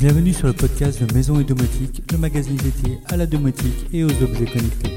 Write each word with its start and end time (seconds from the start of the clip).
Bienvenue 0.00 0.32
sur 0.32 0.46
le 0.46 0.54
podcast 0.54 1.04
de 1.04 1.12
Maison 1.12 1.38
et 1.40 1.44
Domotique, 1.44 2.10
le 2.10 2.16
magazine 2.16 2.56
dédié 2.56 2.96
à 3.04 3.18
la 3.18 3.26
domotique 3.26 3.86
et 3.92 4.02
aux 4.02 4.22
objets 4.22 4.46
connectés. 4.46 4.96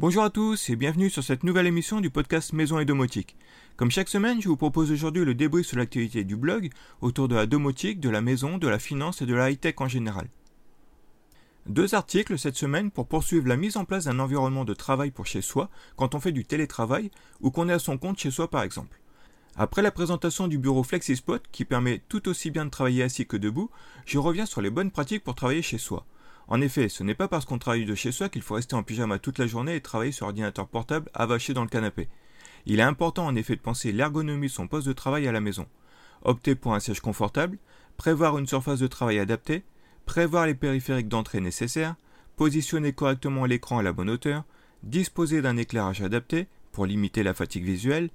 Bonjour 0.00 0.24
à 0.24 0.30
tous 0.30 0.68
et 0.68 0.74
bienvenue 0.74 1.10
sur 1.10 1.22
cette 1.22 1.44
nouvelle 1.44 1.68
émission 1.68 2.00
du 2.00 2.10
podcast 2.10 2.52
Maison 2.52 2.80
et 2.80 2.84
Domotique. 2.84 3.36
Comme 3.76 3.92
chaque 3.92 4.08
semaine, 4.08 4.42
je 4.42 4.48
vous 4.48 4.56
propose 4.56 4.90
aujourd'hui 4.90 5.24
le 5.24 5.36
débrief 5.36 5.68
sur 5.68 5.78
l'activité 5.78 6.24
du 6.24 6.34
blog 6.34 6.70
autour 7.02 7.28
de 7.28 7.36
la 7.36 7.46
domotique, 7.46 8.00
de 8.00 8.10
la 8.10 8.20
maison, 8.20 8.58
de 8.58 8.66
la 8.66 8.80
finance 8.80 9.22
et 9.22 9.26
de 9.26 9.34
la 9.34 9.48
high-tech 9.48 9.76
en 9.78 9.86
général. 9.86 10.26
Deux 11.68 11.96
articles 11.96 12.38
cette 12.38 12.54
semaine 12.54 12.92
pour 12.92 13.08
poursuivre 13.08 13.48
la 13.48 13.56
mise 13.56 13.76
en 13.76 13.84
place 13.84 14.04
d'un 14.04 14.20
environnement 14.20 14.64
de 14.64 14.72
travail 14.72 15.10
pour 15.10 15.26
chez 15.26 15.42
soi 15.42 15.68
quand 15.96 16.14
on 16.14 16.20
fait 16.20 16.30
du 16.30 16.44
télétravail 16.44 17.10
ou 17.40 17.50
qu'on 17.50 17.68
est 17.68 17.72
à 17.72 17.80
son 17.80 17.98
compte 17.98 18.20
chez 18.20 18.30
soi 18.30 18.48
par 18.48 18.62
exemple. 18.62 19.00
Après 19.56 19.82
la 19.82 19.90
présentation 19.90 20.46
du 20.46 20.58
bureau 20.58 20.84
FlexiSpot 20.84 21.42
qui 21.50 21.64
permet 21.64 22.02
tout 22.08 22.28
aussi 22.28 22.52
bien 22.52 22.66
de 22.66 22.70
travailler 22.70 23.02
assis 23.02 23.26
que 23.26 23.36
debout, 23.36 23.68
je 24.04 24.18
reviens 24.18 24.46
sur 24.46 24.60
les 24.60 24.70
bonnes 24.70 24.92
pratiques 24.92 25.24
pour 25.24 25.34
travailler 25.34 25.62
chez 25.62 25.78
soi. 25.78 26.06
En 26.46 26.60
effet, 26.60 26.88
ce 26.88 27.02
n'est 27.02 27.16
pas 27.16 27.26
parce 27.26 27.44
qu'on 27.44 27.58
travaille 27.58 27.84
de 27.84 27.96
chez 27.96 28.12
soi 28.12 28.28
qu'il 28.28 28.42
faut 28.42 28.54
rester 28.54 28.76
en 28.76 28.84
pyjama 28.84 29.18
toute 29.18 29.38
la 29.38 29.48
journée 29.48 29.74
et 29.74 29.80
travailler 29.80 30.12
sur 30.12 30.26
ordinateur 30.26 30.68
portable 30.68 31.10
avaché 31.14 31.52
dans 31.52 31.64
le 31.64 31.68
canapé. 31.68 32.08
Il 32.66 32.78
est 32.78 32.84
important 32.84 33.26
en 33.26 33.34
effet 33.34 33.56
de 33.56 33.60
penser 33.60 33.90
l'ergonomie 33.90 34.46
de 34.46 34.52
son 34.52 34.68
poste 34.68 34.86
de 34.86 34.92
travail 34.92 35.26
à 35.26 35.32
la 35.32 35.40
maison. 35.40 35.66
Opter 36.22 36.54
pour 36.54 36.74
un 36.74 36.80
siège 36.80 37.00
confortable, 37.00 37.58
prévoir 37.96 38.38
une 38.38 38.46
surface 38.46 38.78
de 38.78 38.86
travail 38.86 39.18
adaptée, 39.18 39.64
prévoir 40.06 40.46
les 40.46 40.54
périphériques 40.54 41.08
d'entrée 41.08 41.40
nécessaires, 41.40 41.96
positionner 42.36 42.92
correctement 42.92 43.44
l'écran 43.44 43.78
à 43.78 43.82
la 43.82 43.92
bonne 43.92 44.08
hauteur, 44.08 44.44
disposer 44.82 45.42
d'un 45.42 45.58
éclairage 45.58 46.00
adapté 46.00 46.48
pour 46.72 46.86
limiter 46.86 47.22
la 47.22 47.34
fatigue 47.34 47.64
visuelle, 47.64 48.10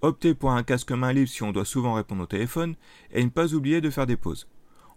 opter 0.00 0.34
pour 0.34 0.50
un 0.50 0.62
casque 0.62 0.90
main 0.90 1.12
libre 1.12 1.28
si 1.28 1.42
on 1.42 1.52
doit 1.52 1.64
souvent 1.64 1.94
répondre 1.94 2.22
au 2.22 2.26
téléphone, 2.26 2.74
et 3.12 3.22
ne 3.22 3.30
pas 3.30 3.54
oublier 3.54 3.80
de 3.80 3.90
faire 3.90 4.06
des 4.06 4.16
pauses. 4.16 4.48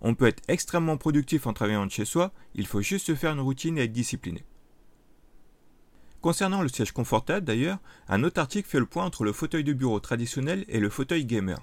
On 0.02 0.16
peut 0.16 0.28
être 0.28 0.44
extrêmement 0.48 0.98
productif 0.98 1.48
en 1.48 1.54
travaillant 1.54 1.86
de 1.86 1.92
chez 1.92 2.06
soi, 2.06 2.31
il 2.56 2.66
faut 2.66 2.82
juste 2.82 3.08
se 3.08 3.16
faire 3.16 3.34
une 3.34 3.39
routine 3.39 3.78
et 3.78 3.84
être 3.84 3.92
discipliné. 3.92 4.44
Concernant 6.22 6.61
le 6.61 6.67
siège 6.67 6.92
confortable 6.92 7.45
d'ailleurs, 7.45 7.80
un 8.08 8.23
autre 8.23 8.39
article 8.39 8.67
fait 8.67 8.80
le 8.80 8.86
point 8.86 9.06
entre 9.06 9.23
le 9.23 9.34
fauteuil 9.34 9.64
de 9.64 9.73
bureau 9.73 10.00
traditionnel 10.00 10.66
et 10.67 10.80
le 10.80 10.89
fauteuil 10.89 11.26
gamer. 11.26 11.61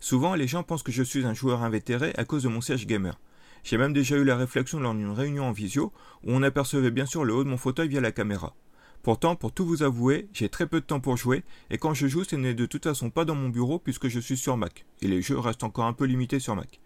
Souvent, 0.00 0.34
les 0.34 0.46
gens 0.46 0.62
pensent 0.62 0.82
que 0.82 0.92
je 0.92 1.02
suis 1.02 1.24
un 1.24 1.34
joueur 1.34 1.62
invétéré 1.62 2.12
à 2.16 2.24
cause 2.24 2.42
de 2.42 2.48
mon 2.48 2.60
siège 2.60 2.86
gamer. 2.86 3.18
J'ai 3.64 3.78
même 3.78 3.94
déjà 3.94 4.16
eu 4.16 4.24
la 4.24 4.36
réflexion 4.36 4.78
lors 4.78 4.94
d'une 4.94 5.10
réunion 5.10 5.48
en 5.48 5.52
visio 5.52 5.92
où 6.22 6.32
on 6.32 6.42
apercevait 6.42 6.90
bien 6.90 7.06
sûr 7.06 7.24
le 7.24 7.34
haut 7.34 7.44
de 7.44 7.48
mon 7.48 7.56
fauteuil 7.56 7.88
via 7.88 8.00
la 8.00 8.12
caméra. 8.12 8.54
Pourtant, 9.02 9.36
pour 9.36 9.52
tout 9.52 9.66
vous 9.66 9.82
avouer, 9.82 10.28
j'ai 10.32 10.50
très 10.50 10.66
peu 10.66 10.80
de 10.80 10.86
temps 10.86 11.00
pour 11.00 11.16
jouer, 11.16 11.44
et 11.70 11.78
quand 11.78 11.92
je 11.92 12.06
joue, 12.06 12.24
ce 12.24 12.36
n'est 12.36 12.54
de 12.54 12.66
toute 12.66 12.84
façon 12.84 13.10
pas 13.10 13.24
dans 13.24 13.34
mon 13.34 13.48
bureau 13.48 13.78
puisque 13.78 14.08
je 14.08 14.20
suis 14.20 14.36
sur 14.36 14.56
Mac, 14.56 14.86
et 15.02 15.08
les 15.08 15.22
jeux 15.22 15.38
restent 15.38 15.64
encore 15.64 15.86
un 15.86 15.92
peu 15.94 16.04
limités 16.04 16.40
sur 16.40 16.56
Mac. 16.56 16.80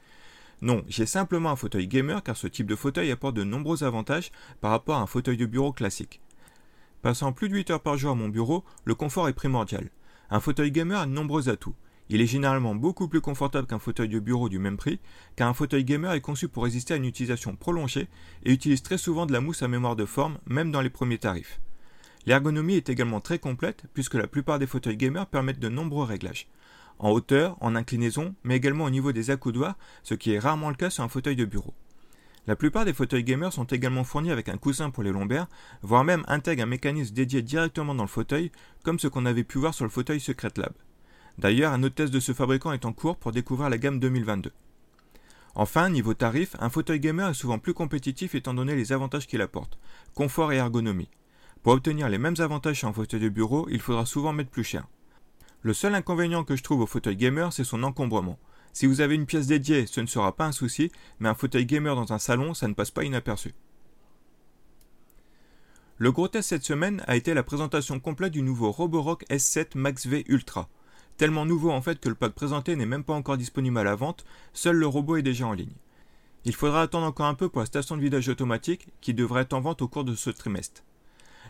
Non, 0.60 0.84
j'ai 0.88 1.06
simplement 1.06 1.50
un 1.50 1.56
fauteuil 1.56 1.86
gamer 1.86 2.22
car 2.22 2.36
ce 2.36 2.46
type 2.46 2.66
de 2.66 2.74
fauteuil 2.76 3.10
apporte 3.10 3.34
de 3.34 3.44
nombreux 3.44 3.84
avantages 3.84 4.30
par 4.60 4.70
rapport 4.70 4.96
à 4.96 5.00
un 5.00 5.06
fauteuil 5.06 5.36
de 5.36 5.46
bureau 5.46 5.72
classique. 5.72 6.20
Passant 7.02 7.32
plus 7.32 7.48
de 7.48 7.54
8 7.54 7.70
heures 7.70 7.82
par 7.82 7.96
jour 7.96 8.12
à 8.12 8.16
mon 8.16 8.28
bureau, 8.28 8.64
le 8.84 8.94
confort 8.96 9.28
est 9.28 9.32
primordial. 9.32 9.88
Un 10.30 10.40
fauteuil 10.40 10.72
gamer 10.72 11.00
a 11.00 11.06
de 11.06 11.12
nombreux 11.12 11.48
atouts. 11.48 11.76
Il 12.10 12.20
est 12.20 12.26
généralement 12.26 12.74
beaucoup 12.74 13.08
plus 13.08 13.20
confortable 13.20 13.66
qu'un 13.66 13.78
fauteuil 13.78 14.08
de 14.08 14.18
bureau 14.18 14.48
du 14.48 14.58
même 14.58 14.76
prix, 14.76 14.98
car 15.36 15.48
un 15.48 15.54
fauteuil 15.54 15.84
gamer 15.84 16.12
est 16.12 16.20
conçu 16.20 16.48
pour 16.48 16.64
résister 16.64 16.94
à 16.94 16.96
une 16.96 17.04
utilisation 17.04 17.54
prolongée 17.54 18.08
et 18.44 18.52
utilise 18.52 18.82
très 18.82 18.98
souvent 18.98 19.26
de 19.26 19.32
la 19.32 19.40
mousse 19.40 19.62
à 19.62 19.68
mémoire 19.68 19.96
de 19.96 20.06
forme, 20.06 20.38
même 20.46 20.72
dans 20.72 20.80
les 20.80 20.90
premiers 20.90 21.18
tarifs. 21.18 21.60
L'ergonomie 22.26 22.74
est 22.74 22.88
également 22.88 23.20
très 23.20 23.38
complète, 23.38 23.84
puisque 23.94 24.14
la 24.14 24.26
plupart 24.26 24.58
des 24.58 24.66
fauteuils 24.66 24.96
gamers 24.96 25.26
permettent 25.26 25.60
de 25.60 25.68
nombreux 25.68 26.04
réglages 26.04 26.48
en 26.98 27.10
hauteur, 27.10 27.56
en 27.60 27.74
inclinaison, 27.74 28.34
mais 28.44 28.56
également 28.56 28.84
au 28.84 28.90
niveau 28.90 29.12
des 29.12 29.30
accoudoirs, 29.30 29.76
ce 30.02 30.14
qui 30.14 30.32
est 30.32 30.38
rarement 30.38 30.70
le 30.70 30.74
cas 30.74 30.90
sur 30.90 31.04
un 31.04 31.08
fauteuil 31.08 31.36
de 31.36 31.44
bureau. 31.44 31.74
La 32.46 32.56
plupart 32.56 32.84
des 32.84 32.94
fauteuils 32.94 33.24
gamers 33.24 33.52
sont 33.52 33.64
également 33.64 34.04
fournis 34.04 34.30
avec 34.30 34.48
un 34.48 34.56
coussin 34.56 34.90
pour 34.90 35.02
les 35.02 35.12
lombaires, 35.12 35.48
voire 35.82 36.04
même 36.04 36.24
intègrent 36.28 36.62
un 36.62 36.66
mécanisme 36.66 37.14
dédié 37.14 37.42
directement 37.42 37.94
dans 37.94 38.04
le 38.04 38.08
fauteuil, 38.08 38.50
comme 38.84 38.98
ce 38.98 39.08
qu'on 39.08 39.26
avait 39.26 39.44
pu 39.44 39.58
voir 39.58 39.74
sur 39.74 39.84
le 39.84 39.90
fauteuil 39.90 40.18
Secret 40.18 40.52
Lab. 40.56 40.72
D'ailleurs, 41.38 41.72
un 41.72 41.82
autre 41.84 41.94
test 41.94 42.12
de 42.12 42.20
ce 42.20 42.32
fabricant 42.32 42.72
est 42.72 42.84
en 42.84 42.92
cours 42.92 43.16
pour 43.16 43.32
découvrir 43.32 43.70
la 43.70 43.78
gamme 43.78 44.00
2022. 44.00 44.50
Enfin, 45.54 45.88
niveau 45.88 46.14
tarif, 46.14 46.56
un 46.58 46.68
fauteuil 46.68 47.00
gamer 47.00 47.30
est 47.30 47.34
souvent 47.34 47.58
plus 47.58 47.74
compétitif 47.74 48.34
étant 48.34 48.54
donné 48.54 48.74
les 48.74 48.92
avantages 48.92 49.26
qu'il 49.26 49.40
apporte, 49.40 49.78
confort 50.14 50.52
et 50.52 50.56
ergonomie. 50.56 51.10
Pour 51.62 51.72
obtenir 51.72 52.08
les 52.08 52.18
mêmes 52.18 52.36
avantages 52.38 52.78
sur 52.78 52.88
un 52.88 52.92
fauteuil 52.92 53.20
de 53.20 53.28
bureau, 53.28 53.68
il 53.70 53.80
faudra 53.80 54.06
souvent 54.06 54.32
mettre 54.32 54.50
plus 54.50 54.64
cher. 54.64 54.86
Le 55.62 55.74
seul 55.74 55.94
inconvénient 55.94 56.44
que 56.44 56.56
je 56.56 56.62
trouve 56.62 56.80
au 56.80 56.86
fauteuil 56.86 57.16
gamer, 57.16 57.52
c'est 57.52 57.64
son 57.64 57.82
encombrement. 57.82 58.38
Si 58.72 58.86
vous 58.86 59.00
avez 59.00 59.16
une 59.16 59.26
pièce 59.26 59.48
dédiée, 59.48 59.86
ce 59.86 60.00
ne 60.00 60.06
sera 60.06 60.36
pas 60.36 60.46
un 60.46 60.52
souci, 60.52 60.92
mais 61.18 61.28
un 61.28 61.34
fauteuil 61.34 61.66
gamer 61.66 61.96
dans 61.96 62.12
un 62.12 62.18
salon, 62.18 62.54
ça 62.54 62.68
ne 62.68 62.74
passe 62.74 62.92
pas 62.92 63.04
inaperçu. 63.04 63.54
Le 65.96 66.12
gros 66.12 66.28
test 66.28 66.50
cette 66.50 66.64
semaine 66.64 67.02
a 67.08 67.16
été 67.16 67.34
la 67.34 67.42
présentation 67.42 67.98
complète 67.98 68.32
du 68.32 68.42
nouveau 68.42 68.70
Roborock 68.70 69.24
S7 69.30 69.76
Max 69.76 70.06
V 70.06 70.24
Ultra. 70.28 70.68
Tellement 71.18 71.44
nouveau 71.44 71.72
en 71.72 71.82
fait 71.82 71.98
que 71.98 72.08
le 72.08 72.14
pack 72.14 72.32
présenté 72.32 72.76
n'est 72.76 72.86
même 72.86 73.02
pas 73.02 73.12
encore 73.12 73.36
disponible 73.36 73.76
à 73.78 73.82
la 73.82 73.96
vente, 73.96 74.24
seul 74.52 74.76
le 74.76 74.86
robot 74.86 75.16
est 75.16 75.22
déjà 75.22 75.48
en 75.48 75.52
ligne. 75.52 75.74
Il 76.44 76.54
faudra 76.54 76.80
attendre 76.80 77.06
encore 77.06 77.26
un 77.26 77.34
peu 77.34 77.48
pour 77.48 77.58
la 77.58 77.66
station 77.66 77.96
de 77.96 78.02
vidage 78.02 78.28
automatique 78.28 78.86
qui 79.00 79.14
devrait 79.14 79.42
être 79.42 79.52
en 79.52 79.60
vente 79.60 79.82
au 79.82 79.88
cours 79.88 80.04
de 80.04 80.14
ce 80.14 80.30
trimestre. 80.30 80.84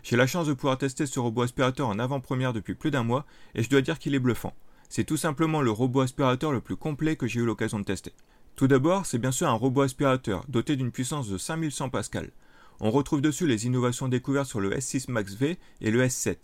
J'ai 0.01 0.15
la 0.15 0.25
chance 0.25 0.47
de 0.47 0.53
pouvoir 0.53 0.79
tester 0.79 1.05
ce 1.05 1.19
robot 1.19 1.43
aspirateur 1.43 1.87
en 1.87 1.99
avant-première 1.99 2.51
depuis 2.51 2.73
plus 2.73 2.89
d'un 2.89 3.03
mois 3.03 3.27
et 3.53 3.61
je 3.61 3.69
dois 3.69 3.81
dire 3.81 3.99
qu'il 3.99 4.15
est 4.15 4.19
bluffant. 4.19 4.55
C'est 4.89 5.03
tout 5.03 5.17
simplement 5.17 5.61
le 5.61 5.69
robot 5.69 6.01
aspirateur 6.01 6.51
le 6.51 6.61
plus 6.61 6.75
complet 6.75 7.15
que 7.15 7.27
j'ai 7.27 7.39
eu 7.39 7.45
l'occasion 7.45 7.77
de 7.77 7.85
tester. 7.85 8.13
Tout 8.55 8.67
d'abord, 8.67 9.05
c'est 9.05 9.19
bien 9.19 9.31
sûr 9.31 9.47
un 9.47 9.53
robot 9.53 9.81
aspirateur 9.81 10.45
doté 10.47 10.77
d'une 10.77 10.91
puissance 10.91 11.29
de 11.29 11.37
5100 11.37 11.89
Pascal. 11.89 12.31
On 12.79 12.89
retrouve 12.89 13.21
dessus 13.21 13.45
les 13.45 13.67
innovations 13.67 14.07
découvertes 14.07 14.49
sur 14.49 14.61
le 14.61 14.71
S6 14.71 15.11
Max 15.11 15.35
V 15.35 15.59
et 15.81 15.91
le 15.91 16.03
S7, 16.03 16.37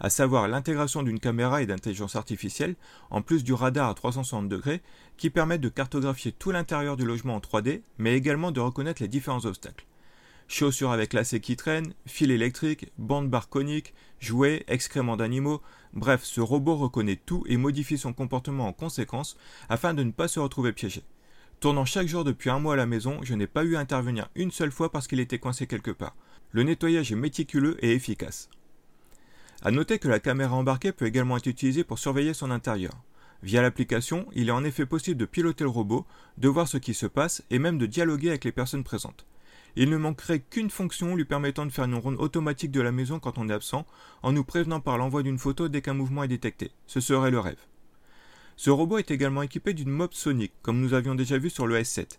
à 0.00 0.10
savoir 0.10 0.48
l'intégration 0.48 1.02
d'une 1.02 1.20
caméra 1.20 1.62
et 1.62 1.66
d'intelligence 1.66 2.16
artificielle, 2.16 2.76
en 3.10 3.22
plus 3.22 3.44
du 3.44 3.52
radar 3.52 3.88
à 3.88 3.94
360 3.94 4.48
degrés, 4.48 4.82
qui 5.16 5.30
permettent 5.30 5.60
de 5.60 5.68
cartographier 5.68 6.32
tout 6.32 6.50
l'intérieur 6.50 6.96
du 6.96 7.04
logement 7.04 7.36
en 7.36 7.40
3D, 7.40 7.82
mais 7.98 8.16
également 8.16 8.50
de 8.50 8.60
reconnaître 8.60 9.02
les 9.02 9.08
différents 9.08 9.44
obstacles 9.44 9.86
chaussures 10.48 10.90
avec 10.90 11.12
lacets 11.12 11.40
qui 11.40 11.56
traînent, 11.56 11.92
fil 12.06 12.30
électrique, 12.30 12.90
bande 12.98 13.28
barre 13.28 13.48
conique, 13.48 13.94
jouets, 14.18 14.64
excréments 14.66 15.16
d'animaux, 15.16 15.62
bref, 15.92 16.24
ce 16.24 16.40
robot 16.40 16.76
reconnaît 16.76 17.20
tout 17.24 17.44
et 17.46 17.56
modifie 17.56 17.98
son 17.98 18.12
comportement 18.12 18.66
en 18.66 18.72
conséquence 18.72 19.36
afin 19.68 19.94
de 19.94 20.02
ne 20.02 20.10
pas 20.10 20.26
se 20.26 20.40
retrouver 20.40 20.72
piégé. 20.72 21.02
Tournant 21.60 21.84
chaque 21.84 22.08
jour 22.08 22.24
depuis 22.24 22.50
un 22.50 22.58
mois 22.58 22.74
à 22.74 22.76
la 22.76 22.86
maison, 22.86 23.20
je 23.22 23.34
n'ai 23.34 23.46
pas 23.46 23.64
eu 23.64 23.76
à 23.76 23.80
intervenir 23.80 24.28
une 24.34 24.50
seule 24.50 24.72
fois 24.72 24.90
parce 24.90 25.06
qu'il 25.06 25.20
était 25.20 25.38
coincé 25.38 25.66
quelque 25.66 25.90
part. 25.90 26.16
Le 26.50 26.62
nettoyage 26.62 27.12
est 27.12 27.16
méticuleux 27.16 27.76
et 27.84 27.92
efficace. 27.92 28.48
A 29.62 29.72
noter 29.72 29.98
que 29.98 30.06
la 30.06 30.20
caméra 30.20 30.54
embarquée 30.54 30.92
peut 30.92 31.06
également 31.06 31.36
être 31.36 31.48
utilisée 31.48 31.82
pour 31.82 31.98
surveiller 31.98 32.32
son 32.32 32.52
intérieur. 32.52 32.92
Via 33.42 33.60
l'application, 33.60 34.26
il 34.32 34.48
est 34.48 34.52
en 34.52 34.62
effet 34.62 34.86
possible 34.86 35.16
de 35.16 35.24
piloter 35.24 35.64
le 35.64 35.70
robot, 35.70 36.06
de 36.38 36.48
voir 36.48 36.68
ce 36.68 36.76
qui 36.76 36.94
se 36.94 37.06
passe 37.06 37.42
et 37.50 37.58
même 37.58 37.76
de 37.76 37.86
dialoguer 37.86 38.28
avec 38.28 38.44
les 38.44 38.52
personnes 38.52 38.84
présentes. 38.84 39.26
Il 39.74 39.90
ne 39.90 39.96
manquerait 39.96 40.40
qu'une 40.40 40.70
fonction 40.70 41.16
lui 41.16 41.24
permettant 41.24 41.66
de 41.66 41.72
faire 41.72 41.84
une 41.86 41.96
ronde 41.96 42.20
automatique 42.20 42.70
de 42.70 42.80
la 42.80 42.92
maison 42.92 43.18
quand 43.18 43.36
on 43.36 43.48
est 43.48 43.52
absent, 43.52 43.84
en 44.22 44.32
nous 44.32 44.44
prévenant 44.44 44.80
par 44.80 44.96
l'envoi 44.96 45.22
d'une 45.22 45.38
photo 45.38 45.68
dès 45.68 45.82
qu'un 45.82 45.94
mouvement 45.94 46.22
est 46.22 46.28
détecté. 46.28 46.70
Ce 46.86 47.00
serait 47.00 47.30
le 47.30 47.40
rêve. 47.40 47.60
Ce 48.56 48.70
robot 48.70 48.98
est 48.98 49.10
également 49.10 49.42
équipé 49.42 49.74
d'une 49.74 49.90
mop 49.90 50.14
sonique, 50.14 50.54
comme 50.62 50.80
nous 50.80 50.94
avions 50.94 51.14
déjà 51.14 51.36
vu 51.36 51.50
sur 51.50 51.66
le 51.66 51.80
S7. 51.80 52.18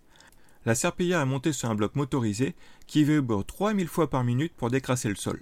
La 0.66 0.76
serpillière 0.76 1.22
est 1.22 1.26
montée 1.26 1.54
sur 1.54 1.70
un 1.70 1.76
bloc 1.76 1.96
motorisé 1.96 2.54
qui 2.86 3.06
vibre 3.06 3.46
3000 3.46 3.88
fois 3.88 4.10
par 4.10 4.26
minute 4.26 4.54
pour 4.56 4.70
décrasser 4.70 5.10
le 5.10 5.16
sol. 5.16 5.42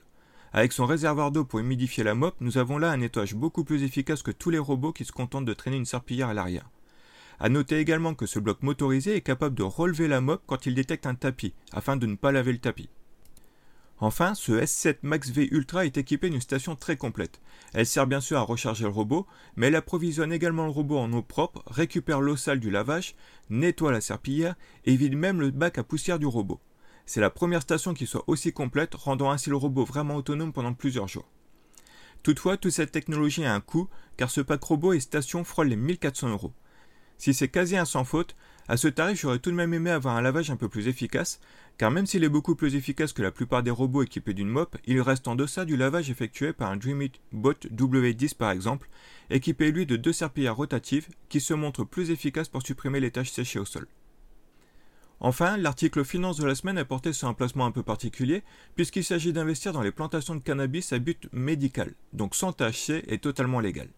Avec 0.53 0.71
son 0.71 0.85
réservoir 0.85 1.31
d'eau 1.31 1.44
pour 1.44 1.59
humidifier 1.59 2.03
la 2.03 2.15
mop, 2.15 2.35
nous 2.39 2.57
avons 2.57 2.77
là 2.77 2.91
un 2.91 2.97
nettoyage 2.97 3.35
beaucoup 3.35 3.63
plus 3.63 3.83
efficace 3.83 4.23
que 4.23 4.31
tous 4.31 4.49
les 4.49 4.57
robots 4.57 4.94
qui 4.94 5.05
se 5.05 5.11
contentent 5.11 5.45
de 5.45 5.53
traîner 5.53 5.77
une 5.77 5.85
serpillière 5.85 6.29
à 6.29 6.33
l'arrière. 6.33 6.69
A 7.39 7.49
noter 7.49 7.77
également 7.77 8.15
que 8.15 8.25
ce 8.25 8.39
bloc 8.39 8.63
motorisé 8.63 9.15
est 9.15 9.21
capable 9.21 9.55
de 9.55 9.63
relever 9.63 10.07
la 10.07 10.21
mop 10.21 10.41
quand 10.47 10.65
il 10.65 10.73
détecte 10.73 11.05
un 11.05 11.15
tapis, 11.15 11.53
afin 11.71 11.97
de 11.97 12.07
ne 12.07 12.15
pas 12.15 12.31
laver 12.31 12.53
le 12.53 12.57
tapis. 12.59 12.89
Enfin, 13.99 14.35
ce 14.35 14.51
S7 14.51 14.97
Max 15.01 15.31
V 15.31 15.47
Ultra 15.51 15.85
est 15.85 15.97
équipé 15.97 16.29
d'une 16.29 16.41
station 16.41 16.75
très 16.75 16.97
complète. 16.97 17.41
Elle 17.73 17.88
sert 17.88 18.05
bien 18.05 18.21
sûr 18.21 18.38
à 18.38 18.41
recharger 18.41 18.83
le 18.83 18.91
robot, 18.91 19.25
mais 19.55 19.67
elle 19.67 19.75
approvisionne 19.75 20.31
également 20.31 20.65
le 20.65 20.71
robot 20.71 21.00
en 21.00 21.11
eau 21.13 21.23
propre, 21.23 21.63
récupère 21.67 22.21
l'eau 22.21 22.35
sale 22.35 22.59
du 22.59 22.69
lavage, 22.69 23.15
nettoie 23.50 23.91
la 23.91 24.01
serpillière 24.01 24.55
et 24.85 24.95
vide 24.95 25.17
même 25.17 25.41
le 25.41 25.50
bac 25.50 25.79
à 25.79 25.83
poussière 25.83 26.19
du 26.19 26.27
robot. 26.27 26.59
C'est 27.07 27.21
la 27.21 27.30
première 27.30 27.62
station 27.62 27.94
qui 27.94 28.06
soit 28.06 28.25
aussi 28.27 28.51
complète, 28.51 28.94
rendant 28.94 29.31
ainsi 29.31 29.50
le 29.50 29.56
robot 29.56 29.86
vraiment 29.86 30.18
autonome 30.18 30.51
pendant 30.51 30.74
plusieurs 30.74 31.07
jours. 31.07 31.30
Toutefois, 32.21 32.57
toute 32.57 32.74
cette 32.74 32.92
technologie 32.92 33.45
a 33.45 33.54
un 33.54 33.62
coût, 33.62 33.88
car 34.18 34.30
ce 34.30 34.42
pack 34.42 34.62
robot 34.62 34.92
et 34.92 35.00
station 35.00 35.45
frôle 35.45 35.69
les 35.69 35.77
1400 35.77 36.30
euros. 36.30 36.54
Si 37.18 37.33
c'est 37.33 37.48
quasi 37.48 37.77
un 37.77 37.86
sans 37.86 38.04
faute, 38.04 38.36
à 38.68 38.75
ce 38.75 38.89
tarif 38.89 39.21
j'aurais 39.21 39.39
tout 39.39 39.51
de 39.51 39.56
même 39.56 39.74
aimé 39.74 39.89
avoir 39.89 40.18
un 40.18 40.21
lavage 40.21 40.51
un 40.51 40.57
peu 40.57 40.68
plus 40.68 40.89
efficace, 40.89 41.39
car 41.77 41.92
même 41.92 42.06
s'il 42.06 42.25
est 42.25 42.30
beaucoup 42.30 42.56
plus 42.56 42.75
efficace 42.75 43.13
que 43.13 43.21
la 43.21 43.31
plupart 43.31 43.63
des 43.63 43.71
robots 43.71 44.03
équipés 44.03 44.33
d'une 44.33 44.50
mop, 44.50 44.75
il 44.86 45.00
reste 45.00 45.30
en 45.30 45.36
deçà 45.36 45.63
du 45.63 45.77
lavage 45.77 46.10
effectué 46.10 46.51
par 46.51 46.69
un 46.69 46.75
Dreamit 46.75 47.13
Bot 47.31 47.68
W10 47.71 48.36
par 48.36 48.51
exemple, 48.51 48.89
équipé 49.30 49.71
lui 49.71 49.86
de 49.86 49.95
deux 49.95 50.12
serpillères 50.12 50.57
rotatives 50.57 51.07
qui 51.30 51.39
se 51.39 51.53
montrent 51.53 51.86
plus 51.86 52.12
efficaces 52.12 52.50
pour 52.50 52.62
supprimer 52.62 53.00
les 53.00 53.12
taches 53.12 53.31
séchées 53.31 53.60
au 53.60 53.65
sol. 53.65 53.88
Enfin, 55.19 55.57
l'article 55.57 56.05
finance 56.05 56.37
de 56.37 56.45
la 56.45 56.53
semaine 56.53 56.77
est 56.77 56.85
porté 56.85 57.11
sur 57.11 57.27
un 57.27 57.33
placement 57.33 57.65
un 57.65 57.71
peu 57.71 57.81
particulier, 57.81 58.43
puisqu'il 58.75 59.03
s'agit 59.03 59.33
d'investir 59.33 59.73
dans 59.73 59.81
les 59.81 59.91
plantations 59.91 60.35
de 60.35 60.43
cannabis 60.43 60.93
à 60.93 60.99
but 60.99 61.27
médical, 61.33 61.93
donc 62.13 62.35
sans 62.35 62.53
THC 62.53 63.03
et 63.07 63.17
totalement 63.17 63.59
légal. 63.59 63.89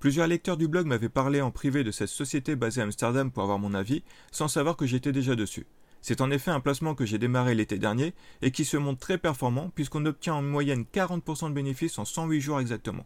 Plusieurs 0.00 0.26
lecteurs 0.26 0.56
du 0.56 0.66
blog 0.66 0.86
m'avaient 0.86 1.08
parlé 1.08 1.40
en 1.40 1.50
privé 1.50 1.84
de 1.84 1.90
cette 1.90 2.08
société 2.08 2.56
basée 2.56 2.80
à 2.80 2.84
Amsterdam 2.84 3.30
pour 3.30 3.42
avoir 3.44 3.58
mon 3.58 3.74
avis, 3.74 4.02
sans 4.32 4.48
savoir 4.48 4.76
que 4.76 4.86
j'étais 4.86 5.12
déjà 5.12 5.36
dessus. 5.36 5.66
C'est 6.02 6.22
en 6.22 6.30
effet 6.30 6.50
un 6.50 6.60
placement 6.60 6.94
que 6.94 7.04
j'ai 7.04 7.18
démarré 7.18 7.54
l'été 7.54 7.78
dernier 7.78 8.14
et 8.42 8.50
qui 8.50 8.64
se 8.64 8.78
montre 8.78 9.00
très 9.00 9.18
performant 9.18 9.70
puisqu'on 9.74 10.06
obtient 10.06 10.34
en 10.34 10.42
moyenne 10.42 10.86
40% 10.92 11.50
de 11.50 11.54
bénéfices 11.54 11.98
en 11.98 12.04
108 12.04 12.40
jours 12.40 12.60
exactement. 12.60 13.04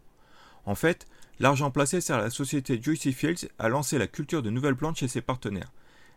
En 0.65 0.77
fait, 0.77 1.07
l'argent 1.41 1.73
placé 1.73 2.01
sert 2.01 2.17
à 2.17 2.23
la 2.23 2.31
société 2.31 2.81
Juicy 2.81 3.13
Fields 3.13 3.49
à 3.59 3.69
lancer 3.69 3.99
la 3.99 4.07
culture 4.07 4.43
de 4.43 4.51
nouvelles 4.51 4.77
plantes 4.77 4.97
chez 4.97 5.09
ses 5.09 5.21
partenaires. 5.21 5.73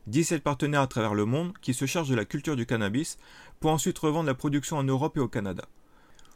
17 0.07 0.41
partenaires 0.41 0.81
à 0.81 0.87
travers 0.87 1.13
le 1.13 1.25
monde 1.25 1.51
qui 1.61 1.73
se 1.73 1.85
chargent 1.85 2.09
de 2.09 2.15
la 2.15 2.23
culture 2.23 2.55
du 2.55 2.65
cannabis 2.65 3.17
pour 3.59 3.71
ensuite 3.71 3.99
revendre 3.99 4.27
la 4.27 4.35
production 4.35 4.77
en 4.77 4.83
Europe 4.83 5.17
et 5.17 5.19
au 5.19 5.27
Canada. 5.27 5.65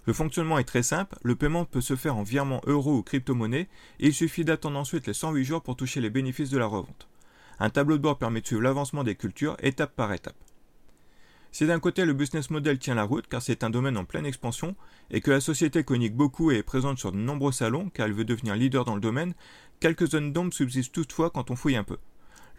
Le 0.06 0.12
fonctionnement 0.12 0.60
est 0.60 0.66
très 0.66 0.84
simple, 0.84 1.18
le 1.24 1.38
paiement 1.38 1.64
peut 1.64 1.80
se 1.80 1.96
faire 1.96 2.18
en 2.18 2.24
virement 2.24 2.60
euro 2.66 2.98
ou 2.98 3.02
crypto-monnaie 3.02 3.70
et 4.02 4.08
il 4.08 4.14
suffit 4.14 4.44
d'attendre 4.44 4.78
ensuite 4.78 5.08
les 5.08 5.14
108 5.14 5.46
jours 5.46 5.62
pour 5.62 5.78
toucher 5.78 6.02
les 6.02 6.10
bénéfices 6.10 6.50
de 6.50 6.58
la 6.58 6.66
revente. 6.66 7.08
Un 7.60 7.70
tableau 7.70 7.96
de 7.96 8.02
bord 8.02 8.18
permet 8.18 8.42
de 8.42 8.48
suivre 8.48 8.62
l'avancement 8.62 9.06
des 9.06 9.16
cultures 9.16 9.56
étape 9.62 9.96
par 9.96 10.12
étape. 10.12 10.36
Si 11.54 11.66
d'un 11.66 11.80
côté 11.80 12.04
le 12.04 12.14
business 12.14 12.50
model 12.50 12.78
tient 12.78 12.96
la 12.96 13.04
route 13.04 13.28
car 13.28 13.42
c'est 13.42 13.64
un 13.64 13.70
domaine 13.70 13.98
en 13.98 14.04
pleine 14.04 14.26
expansion 14.26 14.76
et 15.12 15.22
que 15.22 15.32
la 15.32 15.40
société 15.40 15.86
communique 15.86 16.16
beaucoup 16.16 16.52
et 16.52 16.58
est 16.58 16.64
présente 16.64 17.00
sur 17.00 17.14
de 17.14 17.18
nombreux 17.18 17.54
salons 17.54 17.90
car 17.90 18.08
elle 18.08 18.14
veut 18.14 18.26
devenir 18.26 18.56
leader 18.56 18.84
dans 18.84 18.96
le 18.96 19.02
domaine, 19.02 19.34
quelques 19.80 20.10
zones 20.12 20.34
d'ombre 20.34 20.54
subsistent 20.54 20.94
toutefois 20.94 21.30
quand 21.30 21.52
on 21.52 21.56
fouille 21.56 21.78
un 21.78 21.86
peu. 21.86 21.98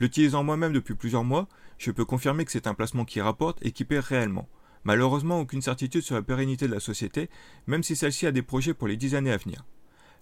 L'utilisant 0.03 0.43
moi-même 0.43 0.73
depuis 0.73 0.97
plusieurs 0.97 1.23
mois, 1.23 1.47
je 1.79 1.93
peux 1.93 2.05
confirmer 2.05 2.45
que 2.45 2.51
c'est 2.51 2.67
un 2.67 2.75
placement 2.75 3.05
qui 3.05 3.21
rapporte 3.21 3.65
et 3.65 3.71
qui 3.71 3.85
paie 3.85 4.01
réellement. 4.01 4.49
Malheureusement, 4.83 5.39
aucune 5.39 5.63
certitude 5.63 6.03
sur 6.03 6.17
la 6.17 6.23
pérennité 6.23 6.67
de 6.67 6.75
la 6.75 6.81
société, 6.81 7.31
même 7.69 7.85
si 7.85 7.95
celle-ci 7.95 8.27
a 8.27 8.33
des 8.33 8.43
projets 8.43 8.75
pour 8.75 8.89
les 8.89 8.97
dix 8.97 9.15
années 9.15 9.31
à 9.31 9.37
venir. 9.37 9.65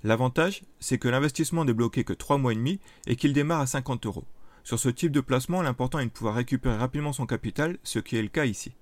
L'avantage, 0.04 0.64
c'est 0.80 0.98
que 0.98 1.08
l'investissement 1.08 1.64
n'est 1.64 1.72
bloqué 1.72 2.04
que 2.04 2.12
trois 2.12 2.36
mois 2.36 2.52
et 2.52 2.56
demi 2.56 2.78
et 3.06 3.16
qu'il 3.16 3.32
démarre 3.32 3.62
à 3.62 3.66
50 3.66 4.04
euros. 4.04 4.26
Sur 4.64 4.78
ce 4.78 4.90
type 4.90 5.12
de 5.12 5.22
placement, 5.22 5.62
l'important 5.62 6.00
est 6.00 6.04
de 6.04 6.10
pouvoir 6.10 6.34
récupérer 6.34 6.76
rapidement 6.76 7.14
son 7.14 7.24
capital, 7.24 7.78
ce 7.82 8.00
qui 8.00 8.18
est 8.18 8.22
le 8.22 8.28
cas 8.28 8.44
ici. 8.44 8.72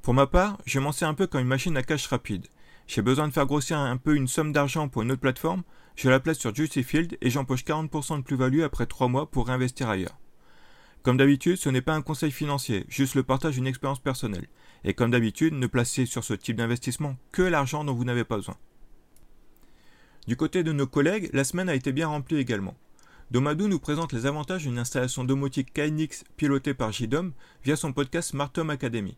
Pour 0.00 0.14
ma 0.14 0.26
part, 0.26 0.56
je 0.64 0.80
m'en 0.80 0.92
sers 0.92 1.06
un 1.10 1.12
peu 1.12 1.26
comme 1.26 1.42
une 1.42 1.48
machine 1.48 1.76
à 1.76 1.82
cash 1.82 2.06
rapide. 2.06 2.46
J'ai 2.86 3.02
besoin 3.02 3.28
de 3.28 3.32
faire 3.32 3.46
grossir 3.46 3.78
un 3.78 3.96
peu 3.96 4.14
une 4.16 4.28
somme 4.28 4.52
d'argent 4.52 4.88
pour 4.88 5.02
une 5.02 5.12
autre 5.12 5.20
plateforme, 5.20 5.62
je 5.96 6.08
la 6.08 6.20
place 6.20 6.38
sur 6.38 6.54
Juicy 6.54 6.82
Field 6.82 7.16
et 7.20 7.30
j'empoche 7.30 7.64
40% 7.64 8.18
de 8.18 8.22
plus-value 8.22 8.62
après 8.62 8.86
3 8.86 9.08
mois 9.08 9.30
pour 9.30 9.46
réinvestir 9.46 9.88
ailleurs. 9.88 10.18
Comme 11.02 11.16
d'habitude, 11.16 11.56
ce 11.56 11.68
n'est 11.68 11.82
pas 11.82 11.94
un 11.94 12.02
conseil 12.02 12.30
financier, 12.30 12.86
juste 12.88 13.14
le 13.14 13.24
partage 13.24 13.54
d'une 13.54 13.66
expérience 13.66 13.98
personnelle. 13.98 14.46
Et 14.84 14.94
comme 14.94 15.10
d'habitude, 15.10 15.54
ne 15.54 15.66
placez 15.66 16.06
sur 16.06 16.22
ce 16.22 16.34
type 16.34 16.56
d'investissement 16.56 17.16
que 17.32 17.42
l'argent 17.42 17.84
dont 17.84 17.94
vous 17.94 18.04
n'avez 18.04 18.24
pas 18.24 18.36
besoin. 18.36 18.56
Du 20.28 20.36
côté 20.36 20.62
de 20.62 20.70
nos 20.70 20.86
collègues, 20.86 21.30
la 21.32 21.42
semaine 21.42 21.68
a 21.68 21.74
été 21.74 21.92
bien 21.92 22.06
remplie 22.06 22.36
également. 22.36 22.76
Domadou 23.32 23.66
nous 23.66 23.80
présente 23.80 24.12
les 24.12 24.26
avantages 24.26 24.62
d'une 24.62 24.78
installation 24.78 25.24
domotique 25.24 25.72
KNX 25.72 26.22
pilotée 26.36 26.74
par 26.74 26.92
JDOM 26.92 27.32
via 27.64 27.74
son 27.74 27.92
podcast 27.92 28.30
Smart 28.30 28.52
Academy. 28.68 29.16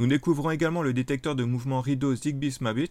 Nous 0.00 0.06
découvrons 0.06 0.50
également 0.50 0.80
le 0.80 0.94
détecteur 0.94 1.34
de 1.34 1.44
mouvement 1.44 1.82
rideau 1.82 2.14
Zigbee 2.14 2.52
Smabit, 2.52 2.90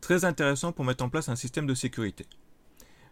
très 0.00 0.24
intéressant 0.24 0.72
pour 0.72 0.84
mettre 0.84 1.04
en 1.04 1.08
place 1.08 1.28
un 1.28 1.36
système 1.36 1.68
de 1.68 1.74
sécurité. 1.74 2.26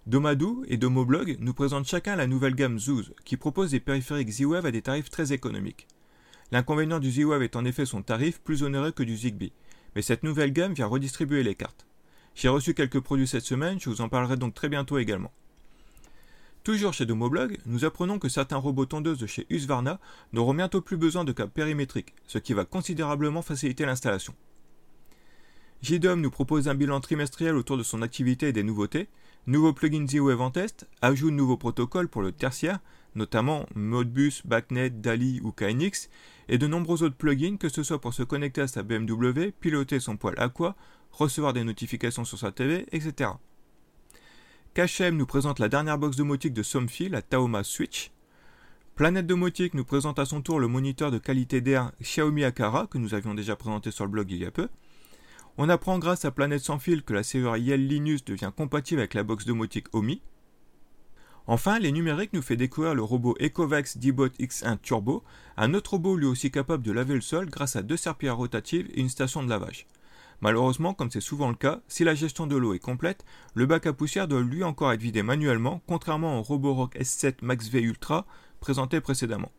Domadou 0.09 0.65
et 0.67 0.77
Domoblog 0.77 1.37
nous 1.39 1.55
présentent 1.55 1.87
chacun 1.87 2.17
la 2.17 2.27
nouvelle 2.27 2.57
gamme 2.57 2.81
Zoos, 2.81 3.05
qui 3.25 3.37
propose 3.37 3.71
des 3.71 3.79
périphériques 3.79 4.33
Z-Wave 4.33 4.67
à 4.67 4.73
des 4.73 4.83
tarifs 4.83 5.11
très 5.11 5.33
économiques. 5.33 5.87
L'inconvénient 6.51 6.99
du 6.99 7.13
Z-Wave 7.13 7.45
est 7.45 7.55
en 7.55 7.65
effet 7.65 7.87
son 7.87 8.03
tarif 8.03 8.41
plus 8.41 8.65
onéreux 8.65 8.91
que 8.91 9.05
du 9.05 9.17
Zigbee, 9.17 9.53
mais 9.95 10.03
cette 10.03 10.25
nouvelle 10.25 10.53
gamme 10.53 10.75
vient 10.75 10.87
redistribuer 10.87 11.45
les 11.45 11.55
cartes. 11.55 11.87
J'ai 12.35 12.49
reçu 12.49 12.75
quelques 12.75 12.99
produits 12.99 13.29
cette 13.29 13.45
semaine, 13.45 13.79
je 13.79 13.89
vous 13.89 14.01
en 14.01 14.09
parlerai 14.09 14.37
donc 14.37 14.55
très 14.55 14.69
bientôt 14.69 14.99
également. 14.99 15.31
Toujours 16.67 16.93
chez 16.93 17.07
Domoblog, 17.07 17.59
nous 17.65 17.85
apprenons 17.85 18.19
que 18.19 18.29
certains 18.29 18.57
robots 18.57 18.87
tondeuses 18.87 19.21
de 19.21 19.29
chez 19.29 19.47
Husqvarna 19.51 20.01
n'auront 20.33 20.53
bientôt 20.53 20.81
plus 20.81 20.97
besoin 20.97 21.23
de 21.23 21.31
câbles 21.31 21.53
périmétriques, 21.53 22.13
ce 22.27 22.39
qui 22.39 22.55
va 22.55 22.65
considérablement 22.65 23.41
faciliter 23.41 23.87
l'installation. 23.87 24.35
JDOM 25.83 26.21
nous 26.21 26.31
propose 26.33 26.67
un 26.67 26.75
bilan 26.75 26.99
trimestriel 26.99 27.55
autour 27.55 27.79
de 27.79 27.85
son 27.85 28.03
activité 28.03 28.49
et 28.49 28.53
des 28.53 28.65
nouveautés, 28.65 29.07
nouveaux 29.47 29.75
plugins 29.75 30.09
Z-Wave 30.09 30.41
en 30.41 30.51
test, 30.51 30.89
ajout 31.03 31.31
de 31.31 31.37
nouveaux 31.37 31.57
protocoles 31.57 32.09
pour 32.09 32.23
le 32.23 32.33
tertiaire, 32.33 32.81
notamment 33.15 33.67
Modbus, 33.77 34.43
BACnet, 34.45 34.91
DALI 34.91 35.41
ou 35.45 35.53
KNX, 35.53 36.11
et 36.49 36.59
de 36.59 36.67
nombreux 36.67 37.05
autres 37.05 37.15
plugins, 37.15 37.59
que 37.59 37.69
ce 37.69 37.85
soit 37.85 38.01
pour 38.01 38.13
se 38.13 38.25
connecter 38.25 38.63
à 38.63 38.67
sa 38.67 38.83
BMW, 38.83 39.53
piloter 39.61 40.01
son 40.01 40.17
poêle 40.17 40.35
Aqua, 40.37 40.75
recevoir 41.13 41.53
des 41.53 41.63
notifications 41.63 42.25
sur 42.25 42.41
sa 42.41 42.51
TV, 42.51 42.87
etc. 42.91 43.31
KHM 44.77 45.17
nous 45.17 45.25
présente 45.25 45.59
la 45.59 45.71
dernière 45.71 45.97
box 45.97 46.19
domotique 46.19 46.53
de 46.53 46.63
Somfy, 46.63 47.09
la 47.09 47.23
Taoma 47.23 47.65
Switch. 47.65 48.11
Planète 48.95 49.27
Domotique 49.27 49.73
nous 49.73 49.87
présente 49.87 50.19
à 50.19 50.27
son 50.27 50.43
tour 50.43 50.61
le 50.61 50.69
moniteur 50.69 51.11
de 51.11 51.17
qualité 51.17 51.63
d'air 51.63 51.93
Xiaomi 52.03 52.45
Akara, 52.45 52.87
que 52.87 52.99
nous 52.99 53.15
avions 53.15 53.33
déjà 53.33 53.57
présenté 53.57 53.91
sur 53.91 54.05
le 54.05 54.11
blog 54.11 54.31
il 54.31 54.37
y 54.37 54.45
a 54.45 54.51
peu. 54.51 54.69
On 55.57 55.71
apprend 55.71 55.99
grâce 55.99 56.27
à 56.27 56.31
Planète 56.31 56.61
sans 56.61 56.79
fil 56.79 57.05
que 57.05 57.15
la 57.15 57.23
serrure 57.23 57.57
Yell 57.57 57.89
Linus 57.89 58.23
devient 58.23 58.53
compatible 58.55 59.01
avec 59.01 59.15
la 59.15 59.23
box 59.23 59.47
domotique 59.47 59.87
Omi. 59.95 60.21
Enfin, 61.47 61.79
les 61.79 61.91
numériques 61.91 62.35
nous 62.35 62.43
fait 62.43 62.57
découvrir 62.57 62.95
le 62.95 63.03
robot 63.03 63.35
Ecovax 63.41 63.97
D-Bot 63.97 64.29
X1 64.39 64.77
Turbo, 64.83 65.25
un 65.57 65.73
autre 65.73 65.93
robot 65.93 66.17
lui 66.17 66.27
aussi 66.27 66.51
capable 66.51 66.83
de 66.83 66.93
laver 66.93 67.15
le 67.15 67.23
sol 67.23 67.49
grâce 67.49 67.77
à 67.77 67.83
deux 67.83 67.97
serpillères 67.97 68.37
rotatives 68.37 68.91
et 68.93 69.01
une 69.01 69.09
station 69.09 69.43
de 69.43 69.49
lavage. 69.49 69.87
Malheureusement, 70.41 70.95
comme 70.95 71.11
c'est 71.11 71.21
souvent 71.21 71.49
le 71.49 71.55
cas, 71.55 71.81
si 71.89 72.05
la 72.05 72.15
gestion 72.15 72.47
de 72.47 72.57
l'eau 72.57 72.75
est 72.75 72.79
complète, 72.79 73.25
le 73.55 73.67
bac 73.67 73.87
à 73.87 73.93
poussière 73.93 74.29
doit 74.29 74.43
lui 74.43 74.65
encore 74.65 74.93
être 74.93 75.01
vidé 75.01 75.23
manuellement, 75.23 75.83
contrairement 75.87 76.39
au 76.39 76.43
Roborock 76.43 76.95
S7 76.97 77.37
Max 77.43 77.69
V 77.69 77.81
Ultra 77.81 78.27
présenté 78.61 79.01
précédemment. 79.01 79.53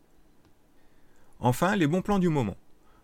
Enfin, 1.40 1.76
les 1.76 1.88
bons 1.88 2.02
plans 2.02 2.20
du 2.20 2.30
moment. 2.30 2.58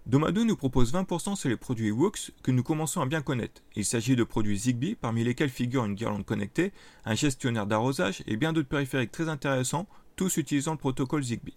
Domadou 0.05 0.43
nous 0.43 0.57
propose 0.57 0.93
20% 0.93 1.35
sur 1.35 1.49
les 1.49 1.55
produits 1.55 1.91
Wux 1.91 2.31
que 2.43 2.51
nous 2.51 2.63
commençons 2.63 2.99
à 2.99 3.05
bien 3.05 3.21
connaître. 3.21 3.61
Il 3.75 3.85
s'agit 3.85 4.17
de 4.17 4.23
produits 4.25 4.57
Zigbee, 4.57 4.95
parmi 4.95 5.23
lesquels 5.23 5.49
figure 5.49 5.85
une 5.85 5.95
guirlande 5.95 6.25
connectée, 6.25 6.73
un 7.05 7.15
gestionnaire 7.15 7.67
d'arrosage 7.67 8.21
et 8.27 8.35
bien 8.35 8.51
d'autres 8.51 8.67
périphériques 8.67 9.13
très 9.13 9.29
intéressants, 9.29 9.87
tous 10.17 10.37
utilisant 10.37 10.73
le 10.73 10.77
protocole 10.77 11.23
Zigbee. 11.23 11.55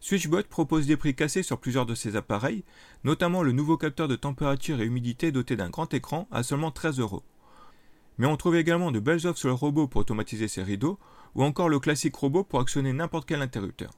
Switchbot 0.00 0.42
propose 0.48 0.86
des 0.86 0.96
prix 0.96 1.14
cassés 1.14 1.42
sur 1.42 1.58
plusieurs 1.58 1.86
de 1.86 1.94
ses 1.94 2.16
appareils, 2.16 2.64
notamment 3.04 3.42
le 3.42 3.52
nouveau 3.52 3.76
capteur 3.76 4.08
de 4.08 4.16
température 4.16 4.80
et 4.80 4.84
humidité 4.84 5.32
doté 5.32 5.56
d'un 5.56 5.70
grand 5.70 5.92
écran 5.94 6.28
à 6.30 6.42
seulement 6.42 6.70
13 6.70 7.00
euros. 7.00 7.24
Mais 8.18 8.26
on 8.26 8.36
trouve 8.36 8.56
également 8.56 8.92
de 8.92 9.00
belles 9.00 9.26
offres 9.26 9.38
sur 9.38 9.48
le 9.48 9.54
robot 9.54 9.88
pour 9.88 10.00
automatiser 10.02 10.48
ses 10.48 10.62
rideaux, 10.62 10.98
ou 11.34 11.44
encore 11.44 11.68
le 11.68 11.80
classique 11.80 12.16
robot 12.16 12.44
pour 12.44 12.60
actionner 12.60 12.92
n'importe 12.92 13.28
quel 13.28 13.42
interrupteur. 13.42 13.90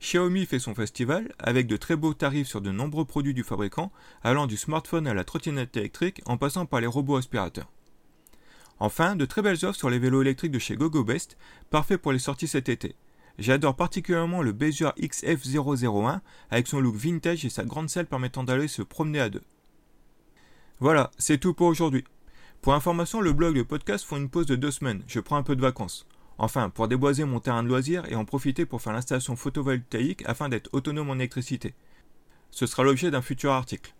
Xiaomi 0.00 0.46
fait 0.46 0.58
son 0.58 0.74
festival 0.74 1.32
avec 1.38 1.66
de 1.66 1.76
très 1.76 1.96
beaux 1.96 2.12
tarifs 2.12 2.48
sur 2.48 2.60
de 2.60 2.70
nombreux 2.70 3.04
produits 3.04 3.34
du 3.34 3.44
fabricant, 3.44 3.92
allant 4.22 4.46
du 4.46 4.56
smartphone 4.56 5.06
à 5.06 5.14
la 5.14 5.24
trottinette 5.24 5.76
électrique 5.76 6.20
en 6.26 6.36
passant 6.36 6.66
par 6.66 6.80
les 6.80 6.86
robots 6.86 7.16
aspirateurs. 7.16 7.70
Enfin, 8.80 9.16
de 9.16 9.24
très 9.24 9.40
belles 9.40 9.64
offres 9.64 9.78
sur 9.78 9.90
les 9.90 9.98
vélos 9.98 10.22
électriques 10.22 10.50
de 10.50 10.58
chez 10.58 10.76
GoGoBest, 10.76 11.36
parfaits 11.70 12.00
pour 12.00 12.12
les 12.12 12.18
sorties 12.18 12.48
cet 12.48 12.68
été. 12.68 12.96
J'adore 13.38 13.74
particulièrement 13.74 14.42
le 14.42 14.52
Bezier 14.52 14.90
XF001 14.98 16.20
avec 16.50 16.68
son 16.68 16.80
look 16.80 16.94
vintage 16.94 17.44
et 17.44 17.50
sa 17.50 17.64
grande 17.64 17.90
selle 17.90 18.06
permettant 18.06 18.44
d'aller 18.44 18.68
se 18.68 18.82
promener 18.82 19.20
à 19.20 19.28
deux. 19.28 19.42
Voilà, 20.78 21.10
c'est 21.18 21.38
tout 21.38 21.54
pour 21.54 21.66
aujourd'hui. 21.66 22.04
Pour 22.62 22.74
information, 22.74 23.20
le 23.20 23.32
blog 23.32 23.56
et 23.56 23.60
le 23.60 23.64
podcast 23.64 24.04
font 24.04 24.16
une 24.16 24.30
pause 24.30 24.46
de 24.46 24.56
deux 24.56 24.70
semaines. 24.70 25.02
Je 25.06 25.20
prends 25.20 25.36
un 25.36 25.42
peu 25.42 25.56
de 25.56 25.60
vacances. 25.60 26.06
Enfin, 26.38 26.70
pour 26.70 26.88
déboiser 26.88 27.24
mon 27.24 27.40
terrain 27.40 27.62
de 27.62 27.68
loisirs 27.68 28.10
et 28.10 28.14
en 28.14 28.24
profiter 28.24 28.66
pour 28.66 28.82
faire 28.82 28.92
l'installation 28.92 29.36
photovoltaïque 29.36 30.22
afin 30.26 30.48
d'être 30.48 30.70
autonome 30.72 31.10
en 31.10 31.14
électricité. 31.14 31.74
Ce 32.50 32.66
sera 32.66 32.84
l'objet 32.84 33.10
d'un 33.10 33.22
futur 33.22 33.52
article. 33.52 33.94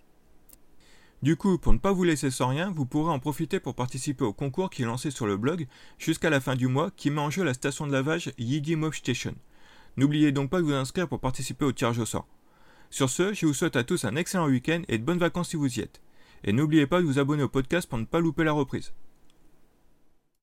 Du 1.25 1.37
coup, 1.37 1.57
pour 1.57 1.73
ne 1.73 1.79
pas 1.79 1.91
vous 1.91 2.05
laisser 2.05 2.31
sans 2.31 2.49
rien, 2.49 2.71
vous 2.71 2.85
pourrez 2.85 3.11
en 3.11 3.19
profiter 3.19 3.59
pour 3.59 3.75
participer 3.75 4.25
au 4.25 4.35
concours 4.35 4.69
qui 4.69 4.83
est 4.83 4.85
lancé 4.85 5.11
sur 5.11 5.27
le 5.27 5.39
blog 5.39 5.67
jusqu'à 5.99 6.29
la 6.29 6.39
fin 6.39 6.55
du 6.55 6.67
mois 6.67 6.91
qui 6.99 7.09
met 7.09 7.23
en 7.23 7.31
jeu 7.31 7.43
la 7.43 7.55
station 7.55 7.87
de 7.87 7.93
lavage 7.93 8.35
Yidi 8.37 8.77
Mob 8.77 8.93
Station. 8.93 9.35
N'oubliez 9.97 10.33
donc 10.33 10.51
pas 10.51 10.59
de 10.59 10.65
vous 10.65 10.75
inscrire 10.75 11.09
pour 11.09 11.21
participer 11.21 11.65
au 11.65 11.73
tirage 11.73 11.99
au 11.99 12.05
sort. 12.05 12.27
Sur 12.91 13.09
ce, 13.09 13.33
je 13.33 13.47
vous 13.47 13.55
souhaite 13.55 13.77
à 13.77 13.85
tous 13.85 14.05
un 14.05 14.17
excellent 14.17 14.49
week-end 14.49 14.83
et 14.87 14.99
de 14.99 15.03
bonnes 15.03 15.17
vacances 15.17 15.49
si 15.49 15.57
vous 15.57 15.79
y 15.79 15.81
êtes. 15.81 16.03
Et 16.45 16.53
n'oubliez 16.53 16.87
pas 16.87 17.01
de 17.01 17.07
vous 17.07 17.19
abonner 17.19 17.45
au 17.45 17.49
podcast 17.49 17.89
pour 17.89 17.97
ne 17.97 18.05
pas 18.05 18.21
louper 18.21 18.45
la 18.45 18.53
reprise. 18.53 18.93